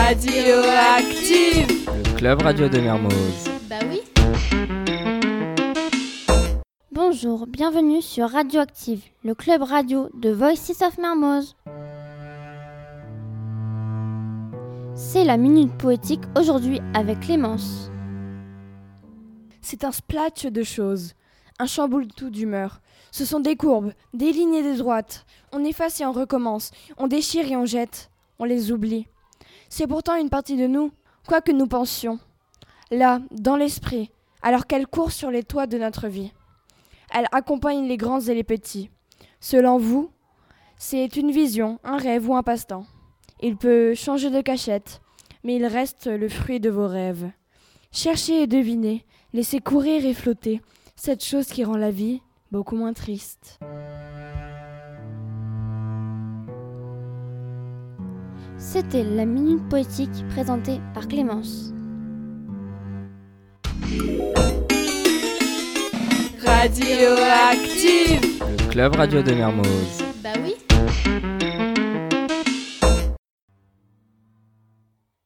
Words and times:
Radioactive 0.00 1.66
Le 1.88 2.16
club 2.16 2.42
radio 2.42 2.68
de 2.68 2.78
Mermoz. 2.78 3.50
Bah 3.68 3.80
oui. 3.90 4.00
Bonjour, 6.92 7.46
bienvenue 7.48 8.00
sur 8.00 8.30
Radioactive, 8.30 9.02
le 9.24 9.34
club 9.34 9.62
radio 9.62 10.08
de 10.14 10.30
Voices 10.30 10.82
of 10.86 10.96
Mermoz. 10.98 11.56
C'est 14.94 15.24
la 15.24 15.36
minute 15.36 15.76
poétique 15.76 16.22
aujourd'hui 16.38 16.80
avec 16.94 17.20
Clémence. 17.20 17.90
C'est 19.60 19.82
un 19.84 19.92
splatch 19.92 20.46
de 20.46 20.62
choses, 20.62 21.14
un 21.58 21.66
chamboule 21.66 22.06
tout 22.06 22.30
d'humeur. 22.30 22.80
Ce 23.10 23.24
sont 23.24 23.40
des 23.40 23.56
courbes, 23.56 23.92
des 24.14 24.30
lignes 24.32 24.54
et 24.54 24.62
des 24.62 24.76
droites. 24.76 25.26
On 25.52 25.64
efface 25.64 26.00
et 26.00 26.06
on 26.06 26.12
recommence, 26.12 26.70
on 26.98 27.08
déchire 27.08 27.50
et 27.50 27.56
on 27.56 27.66
jette, 27.66 28.10
on 28.38 28.44
les 28.44 28.70
oublie. 28.70 29.06
C'est 29.68 29.86
pourtant 29.86 30.16
une 30.16 30.30
partie 30.30 30.56
de 30.56 30.66
nous, 30.66 30.92
quoi 31.26 31.40
que 31.40 31.52
nous 31.52 31.66
pensions. 31.66 32.18
Là, 32.90 33.20
dans 33.30 33.56
l'esprit, 33.56 34.10
alors 34.42 34.66
qu'elle 34.66 34.86
court 34.86 35.12
sur 35.12 35.30
les 35.30 35.42
toits 35.42 35.66
de 35.66 35.78
notre 35.78 36.08
vie. 36.08 36.32
Elle 37.12 37.26
accompagne 37.32 37.86
les 37.86 37.96
grands 37.96 38.20
et 38.20 38.34
les 38.34 38.44
petits. 38.44 38.90
Selon 39.40 39.78
vous, 39.78 40.10
c'est 40.78 41.16
une 41.16 41.30
vision, 41.30 41.78
un 41.84 41.96
rêve 41.96 42.28
ou 42.28 42.34
un 42.34 42.42
passe-temps. 42.42 42.86
Il 43.40 43.56
peut 43.56 43.94
changer 43.94 44.30
de 44.30 44.40
cachette, 44.40 45.00
mais 45.44 45.56
il 45.56 45.66
reste 45.66 46.06
le 46.06 46.28
fruit 46.28 46.60
de 46.60 46.70
vos 46.70 46.88
rêves. 46.88 47.30
Cherchez 47.92 48.42
et 48.42 48.46
devinez, 48.46 49.04
laissez 49.32 49.60
courir 49.60 50.04
et 50.04 50.14
flotter 50.14 50.60
cette 50.96 51.24
chose 51.24 51.46
qui 51.46 51.64
rend 51.64 51.76
la 51.76 51.90
vie 51.90 52.20
beaucoup 52.50 52.76
moins 52.76 52.92
triste. 52.92 53.58
C'était 58.58 59.04
la 59.04 59.24
minute 59.24 59.68
poétique 59.68 60.26
présentée 60.30 60.80
par 60.92 61.06
Clémence. 61.06 61.72
Radioactive 66.44 68.42
Le 68.42 68.70
club 68.70 68.96
radio 68.96 69.22
de 69.22 69.32
Mermoz. 69.32 70.02
Bah 70.22 70.30
oui. 70.42 70.56